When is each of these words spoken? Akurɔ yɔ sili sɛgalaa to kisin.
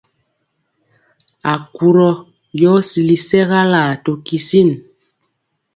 Akurɔ 1.53 2.09
yɔ 2.61 2.71
sili 2.89 3.17
sɛgalaa 3.27 3.91
to 4.03 4.11
kisin. 4.25 4.69